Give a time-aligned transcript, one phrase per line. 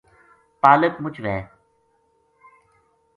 [0.61, 1.37] پالک مچ وھے“